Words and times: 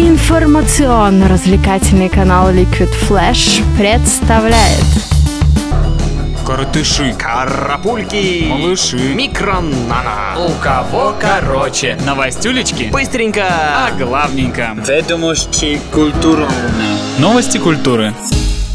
Информационно-развлекательный 0.00 2.08
канал 2.08 2.50
Liquid 2.50 2.88
Flash 3.06 3.62
представляет 3.76 4.82
Коротыши, 6.46 7.14
Карапульки, 7.18 8.46
малыши, 8.48 8.96
микронана. 9.14 10.36
у 10.38 10.52
кого 10.62 11.14
короче, 11.20 11.98
новостюлечки, 12.06 12.84
Быстренько. 12.90 13.44
а 13.46 13.90
главненько. 13.92 14.74
Ведомости 14.88 15.78
культурно. 15.92 16.48
Новости 17.18 17.58
культуры. 17.58 18.14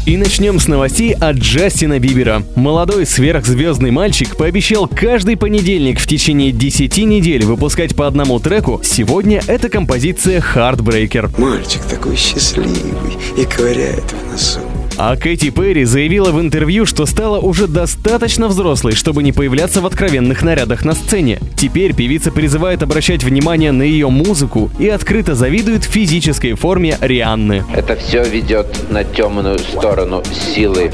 И 0.06 0.16
начнем 0.16 0.60
с 0.60 0.68
новостей 0.68 1.14
от 1.14 1.38
Джастина 1.38 1.98
Бибера. 1.98 2.44
Молодой 2.54 3.04
сверхзвездный 3.06 3.90
мальчик 3.90 4.36
пообещал 4.36 4.86
каждый 4.86 5.36
понедельник 5.36 5.98
в 5.98 6.06
течение 6.06 6.52
10 6.52 6.98
недель 6.98 7.44
выпускать 7.44 7.96
по 7.96 8.06
одному 8.06 8.38
треку. 8.38 8.80
Сегодня 8.84 9.42
это 9.48 9.68
композиция 9.68 10.40
Heartbreaker. 10.40 11.40
Мальчик 11.40 11.82
такой 11.82 12.14
счастливый 12.14 13.18
и 13.36 13.44
ковыряет 13.44 14.04
в 14.12 14.30
носу. 14.30 14.60
А 14.98 15.14
Кэти 15.16 15.50
Перри 15.50 15.84
заявила 15.84 16.30
в 16.30 16.40
интервью, 16.40 16.86
что 16.86 17.04
стала 17.04 17.38
уже 17.38 17.66
достаточно 17.66 18.48
взрослой, 18.48 18.94
чтобы 18.94 19.22
не 19.22 19.32
появляться 19.32 19.82
в 19.82 19.86
откровенных 19.86 20.42
нарядах 20.42 20.86
на 20.86 20.94
сцене. 20.94 21.38
Теперь 21.54 21.94
певица 21.94 22.32
призывает 22.32 22.82
обращать 22.82 23.22
внимание 23.22 23.72
на 23.72 23.82
ее 23.82 24.08
музыку 24.08 24.70
и 24.78 24.88
открыто 24.88 25.34
завидует 25.34 25.84
физической 25.84 26.54
форме 26.54 26.96
Рианны. 27.00 27.64
Это 27.74 27.94
все 27.96 28.24
ведет 28.24 28.90
на 28.90 29.04
темную 29.04 29.58
сторону 29.58 30.22
силы. 30.32 30.90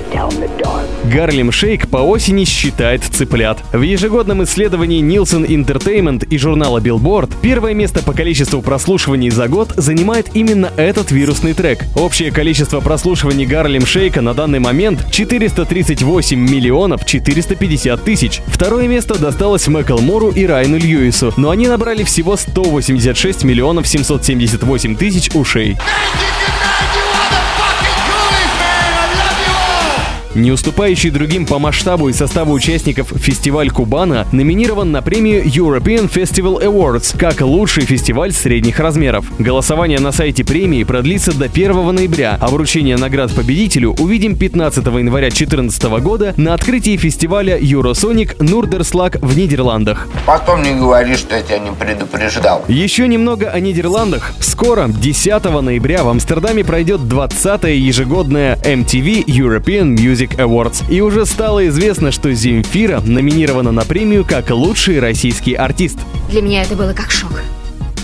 Гарлем 1.04 1.52
Шейк 1.52 1.88
по 1.88 1.98
осени 1.98 2.44
считает 2.44 3.02
цыплят. 3.04 3.58
В 3.72 3.82
ежегодном 3.82 4.42
исследовании 4.42 5.02
Nielsen 5.02 5.46
Entertainment 5.46 6.26
и 6.28 6.38
журнала 6.38 6.78
Billboard 6.80 7.30
первое 7.40 7.74
место 7.74 8.02
по 8.02 8.12
количеству 8.12 8.62
прослушиваний 8.62 9.30
за 9.30 9.46
год 9.46 9.72
занимает 9.76 10.28
именно 10.34 10.72
этот 10.76 11.12
вирусный 11.12 11.54
трек. 11.54 11.84
Общее 11.94 12.32
количество 12.32 12.80
прослушиваний 12.80 13.46
Гарлем 13.46 13.86
Шейка 13.92 14.22
на 14.22 14.32
данный 14.32 14.58
момент 14.58 15.04
438 15.10 16.38
миллионов 16.38 17.04
450 17.04 18.02
тысяч. 18.02 18.40
Второе 18.46 18.88
место 18.88 19.18
досталось 19.18 19.68
Мэклмору 19.68 20.30
и 20.30 20.46
Райану 20.46 20.78
Льюису, 20.78 21.34
но 21.36 21.50
они 21.50 21.68
набрали 21.68 22.02
всего 22.02 22.38
186 22.38 23.44
миллионов 23.44 23.86
778 23.86 24.96
тысяч 24.96 25.30
ушей. 25.34 25.76
Не 30.34 30.50
уступающий 30.50 31.10
другим 31.10 31.44
по 31.44 31.58
масштабу 31.58 32.08
и 32.08 32.12
составу 32.14 32.54
участников 32.54 33.12
фестиваль 33.16 33.70
Кубана 33.70 34.26
номинирован 34.32 34.90
на 34.90 35.02
премию 35.02 35.44
European 35.44 36.10
Festival 36.10 36.64
Awards 36.64 37.18
как 37.18 37.42
лучший 37.42 37.84
фестиваль 37.84 38.32
средних 38.32 38.80
размеров. 38.80 39.26
Голосование 39.38 39.98
на 39.98 40.10
сайте 40.10 40.42
премии 40.42 40.84
продлится 40.84 41.36
до 41.36 41.44
1 41.44 41.94
ноября, 41.94 42.38
а 42.40 42.48
вручение 42.48 42.96
наград 42.96 43.30
победителю 43.32 43.90
увидим 43.98 44.34
15 44.34 44.86
января 44.86 45.28
2014 45.28 45.82
года 46.00 46.32
на 46.38 46.54
открытии 46.54 46.96
фестиваля 46.96 47.58
Eurosonic 47.58 48.42
Нурдерслаг 48.42 49.18
в 49.20 49.36
Нидерландах. 49.36 50.08
Потом 50.24 50.62
не 50.62 50.74
говори, 50.74 51.14
что 51.16 51.36
я 51.36 51.42
тебя 51.42 51.58
не 51.58 51.72
предупреждал. 51.72 52.64
Еще 52.68 53.06
немного 53.06 53.50
о 53.50 53.60
Нидерландах. 53.60 54.32
Скоро, 54.40 54.88
10 54.88 55.44
ноября, 55.60 56.04
в 56.04 56.08
Амстердаме 56.08 56.64
пройдет 56.64 57.00
20-я 57.00 57.74
ежегодная 57.74 58.56
MTV 58.62 59.26
European 59.26 59.94
Music 59.94 60.21
Awards. 60.30 60.84
И 60.88 61.00
уже 61.00 61.26
стало 61.26 61.66
известно, 61.68 62.12
что 62.12 62.32
Земфира 62.32 63.00
номинирована 63.00 63.72
на 63.72 63.84
премию 63.84 64.24
как 64.24 64.50
лучший 64.50 65.00
российский 65.00 65.54
артист. 65.54 65.98
Для 66.30 66.42
меня 66.42 66.62
это 66.62 66.76
было 66.76 66.92
как 66.92 67.10
шок. 67.10 67.42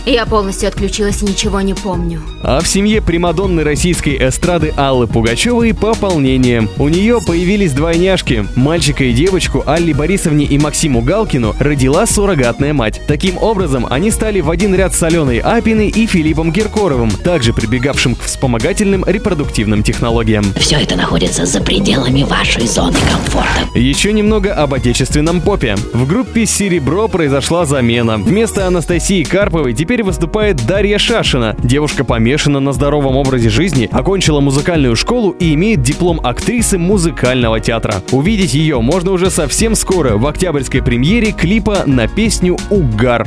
Я 0.08 0.24
полностью 0.24 0.68
отключилась 0.68 1.20
и 1.22 1.26
ничего 1.26 1.60
не 1.60 1.74
помню. 1.74 2.22
А 2.42 2.60
в 2.60 2.66
семье 2.66 3.02
примадонны 3.02 3.62
российской 3.62 4.16
эстрады 4.16 4.72
Аллы 4.74 5.06
Пугачевой 5.06 5.74
пополнение. 5.74 6.66
У 6.78 6.88
нее 6.88 7.18
появились 7.24 7.72
двойняшки. 7.72 8.46
Мальчика 8.54 9.04
и 9.04 9.12
девочку 9.12 9.62
Алле 9.66 9.92
Борисовне 9.92 10.46
и 10.46 10.58
Максиму 10.58 11.02
Галкину 11.02 11.54
родила 11.58 12.06
суррогатная 12.06 12.72
мать. 12.72 13.02
Таким 13.06 13.36
образом, 13.36 13.86
они 13.90 14.10
стали 14.10 14.40
в 14.40 14.48
один 14.48 14.74
ряд 14.74 14.94
с 14.94 15.02
Аленой 15.02 15.40
Апиной 15.40 15.88
и 15.88 16.06
Филиппом 16.06 16.54
Киркоровым, 16.54 17.10
также 17.10 17.52
прибегавшим 17.52 18.14
к 18.14 18.22
вспомогательным 18.22 19.04
репродуктивным 19.06 19.82
технологиям. 19.82 20.54
Все 20.58 20.76
это 20.76 20.96
находится 20.96 21.44
за 21.44 21.60
пределами 21.60 22.22
вашей 22.22 22.66
зоны 22.66 22.96
комфорта. 23.12 23.78
Еще 23.78 24.14
немного 24.14 24.54
об 24.54 24.72
отечественном 24.72 25.42
попе. 25.42 25.76
В 25.92 26.08
группе 26.08 26.46
«Серебро» 26.46 27.08
произошла 27.08 27.66
замена. 27.66 28.16
Вместо 28.16 28.66
Анастасии 28.66 29.22
Карповой 29.22 29.74
теперь 29.74 29.97
выступает 30.02 30.56
Дарья 30.66 30.98
Шашина. 30.98 31.56
Девушка 31.62 32.04
помешана 32.04 32.60
на 32.60 32.72
здоровом 32.72 33.16
образе 33.16 33.48
жизни, 33.48 33.88
окончила 33.90 34.40
музыкальную 34.40 34.96
школу 34.96 35.30
и 35.30 35.54
имеет 35.54 35.82
диплом 35.82 36.20
актрисы 36.22 36.78
музыкального 36.78 37.60
театра. 37.60 38.02
Увидеть 38.12 38.54
ее 38.54 38.80
можно 38.80 39.12
уже 39.12 39.30
совсем 39.30 39.74
скоро 39.74 40.16
в 40.16 40.26
октябрьской 40.26 40.82
премьере 40.82 41.32
клипа 41.32 41.84
на 41.86 42.08
песню 42.08 42.56
«Угар». 42.70 43.26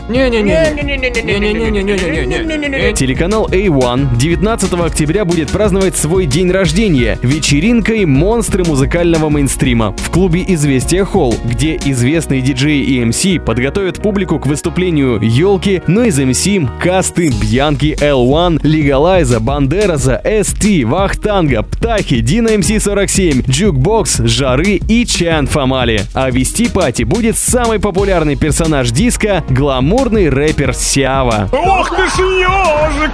Телеканал 2.93 3.47
A1 3.47 4.17
19 4.17 4.73
октября 4.73 5.25
будет 5.25 5.49
праздновать 5.49 5.95
свой 5.95 6.25
день 6.25 6.51
рождения 6.51 7.17
вечеринкой 7.21 8.05
«Монстры 8.05 8.63
музыкального 8.63 9.29
мейнстрима» 9.29 9.95
в 9.97 10.09
клубе 10.09 10.43
«Известия 10.47 11.05
Холл», 11.05 11.35
где 11.43 11.75
известные 11.75 12.41
диджеи 12.41 12.83
и 12.83 13.03
MC 13.03 13.21
подготовят 13.45 14.01
публику 14.01 14.39
к 14.39 14.47
выступлению 14.47 15.19
«Елки», 15.21 15.81
Noize 15.87 16.25
MC, 16.51 16.69
Касты, 16.79 17.29
Бьянки, 17.29 17.95
L1, 17.99 18.59
Легалайза, 18.63 19.39
Бандераса, 19.39 20.21
ST, 20.23 20.85
Вахтанга, 20.85 21.63
Птахи, 21.63 22.19
Дино 22.19 22.49
МС-47, 22.49 23.49
Джукбокс, 23.49 24.19
Жары 24.19 24.81
и 24.87 25.05
Чаян 25.05 25.47
Фамали. 25.47 26.01
А 26.13 26.29
вести 26.29 26.67
пати 26.67 27.03
будет 27.03 27.37
самый 27.37 27.79
популярный 27.79 28.35
персонаж 28.35 28.91
диска– 28.91 29.43
гламурный 29.49 30.29
рэпер 30.29 30.73
Сява. 30.73 31.49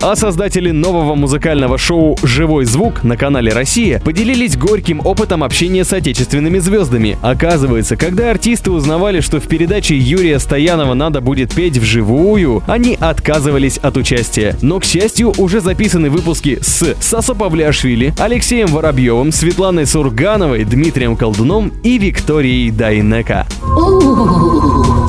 А 0.01 0.15
создатели 0.15 0.71
нового 0.71 1.15
музыкального 1.15 1.77
шоу 1.77 2.17
«Живой 2.23 2.65
звук» 2.65 3.03
на 3.03 3.17
канале 3.17 3.51
«Россия» 3.51 3.99
поделились 3.99 4.57
горьким 4.57 5.01
опытом 5.03 5.43
общения 5.43 5.83
с 5.83 5.93
отечественными 5.93 6.59
звездами. 6.59 7.17
Оказывается, 7.21 7.95
когда 7.97 8.31
артисты 8.31 8.71
узнавали, 8.71 9.21
что 9.21 9.39
в 9.39 9.47
передаче 9.47 9.97
Юрия 9.97 10.39
Стоянова 10.39 10.93
надо 10.93 11.21
будет 11.21 11.53
петь 11.53 11.77
вживую, 11.77 12.63
они 12.67 12.97
отказывались 13.27 13.77
от 13.77 13.97
участия. 13.97 14.55
Но, 14.61 14.79
к 14.79 14.85
счастью, 14.85 15.33
уже 15.37 15.59
записаны 15.59 16.09
выпуски 16.09 16.59
с 16.61 16.95
Сасо 17.01 17.35
Павлиашвили, 17.35 18.13
Алексеем 18.17 18.67
Воробьевым, 18.67 19.33
Светланой 19.33 19.85
Сургановой, 19.85 20.63
Дмитрием 20.63 21.17
Колдуном 21.17 21.73
и 21.83 21.97
Викторией 21.97 22.71
Дайнека. 22.71 23.45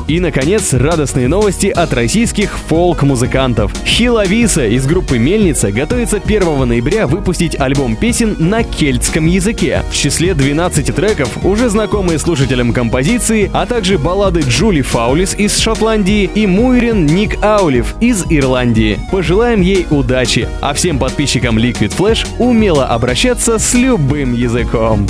И, 0.08 0.20
наконец, 0.20 0.72
радостные 0.72 1.28
новости 1.28 1.66
от 1.66 1.92
российских 1.92 2.58
фолк-музыкантов. 2.58 3.70
Хиловиса 3.84 4.66
из 4.66 4.86
группы 4.86 5.18
«Мельница» 5.18 5.70
готовится 5.70 6.16
1 6.16 6.66
ноября 6.66 7.06
выпустить 7.06 7.60
альбом 7.60 7.94
песен 7.94 8.34
на 8.38 8.62
кельтском 8.62 9.26
языке. 9.26 9.82
В 9.90 9.94
числе 9.94 10.32
12 10.32 10.94
треков 10.94 11.44
уже 11.44 11.68
знакомые 11.68 12.18
слушателям 12.18 12.72
композиции, 12.72 13.50
а 13.52 13.66
также 13.66 13.98
баллады 13.98 14.40
Джули 14.40 14.80
Фаулис 14.80 15.34
из 15.34 15.58
Шотландии 15.58 16.30
и 16.34 16.46
Муйрин 16.46 17.04
Ник 17.04 17.44
Аулив 17.44 17.94
из 18.00 18.24
Ирландии. 18.30 18.98
Пожелаем 19.12 19.60
ей 19.60 19.86
удачи, 19.90 20.48
а 20.62 20.72
всем 20.72 20.98
подписчикам 20.98 21.58
Liquid 21.58 21.94
Flash 21.94 22.26
умело 22.38 22.86
обращаться 22.86 23.58
с 23.58 23.74
любым 23.74 24.32
языком. 24.32 25.06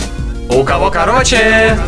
У 0.50 0.64
кого 0.64 0.90
короче? 0.90 1.78